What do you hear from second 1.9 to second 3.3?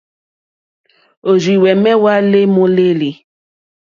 hwá lê môlélí.